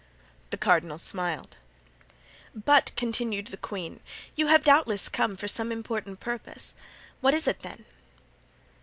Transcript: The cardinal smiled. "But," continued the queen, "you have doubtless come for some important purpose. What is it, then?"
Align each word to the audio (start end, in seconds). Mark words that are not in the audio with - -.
The 0.49 0.57
cardinal 0.57 0.97
smiled. 0.97 1.57
"But," 2.55 2.91
continued 2.95 3.49
the 3.49 3.55
queen, 3.55 3.99
"you 4.35 4.47
have 4.47 4.63
doubtless 4.63 5.07
come 5.07 5.35
for 5.35 5.47
some 5.47 5.71
important 5.71 6.19
purpose. 6.19 6.73
What 7.19 7.35
is 7.35 7.47
it, 7.47 7.59
then?" 7.59 7.85